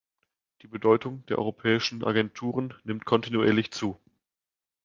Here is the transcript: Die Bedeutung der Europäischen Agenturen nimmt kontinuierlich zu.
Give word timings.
Die 0.63 0.67
Bedeutung 0.67 1.23
der 1.27 1.37
Europäischen 1.37 2.03
Agenturen 2.03 2.73
nimmt 2.83 3.05
kontinuierlich 3.05 3.69
zu. 3.71 3.99